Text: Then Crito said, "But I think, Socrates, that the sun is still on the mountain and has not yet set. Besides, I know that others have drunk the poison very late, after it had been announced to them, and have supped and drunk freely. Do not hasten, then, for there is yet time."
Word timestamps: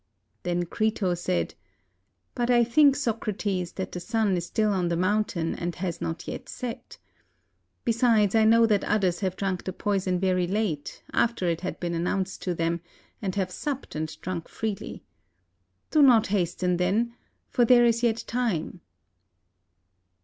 Then 0.41 0.65
Crito 0.65 1.13
said, 1.13 1.53
"But 2.33 2.49
I 2.49 2.63
think, 2.63 2.95
Socrates, 2.95 3.73
that 3.73 3.91
the 3.91 3.99
sun 3.99 4.35
is 4.35 4.47
still 4.47 4.73
on 4.73 4.87
the 4.87 4.97
mountain 4.97 5.53
and 5.53 5.75
has 5.75 6.01
not 6.01 6.27
yet 6.27 6.49
set. 6.49 6.97
Besides, 7.85 8.33
I 8.33 8.43
know 8.43 8.65
that 8.65 8.83
others 8.83 9.19
have 9.19 9.35
drunk 9.35 9.63
the 9.63 9.71
poison 9.71 10.19
very 10.19 10.47
late, 10.47 11.03
after 11.13 11.45
it 11.47 11.61
had 11.61 11.79
been 11.79 11.93
announced 11.93 12.41
to 12.45 12.55
them, 12.55 12.81
and 13.21 13.35
have 13.35 13.51
supped 13.51 13.93
and 13.93 14.19
drunk 14.21 14.47
freely. 14.49 15.03
Do 15.91 16.01
not 16.01 16.25
hasten, 16.33 16.77
then, 16.77 17.13
for 17.51 17.63
there 17.63 17.85
is 17.85 18.01
yet 18.01 18.23
time." 18.25 18.81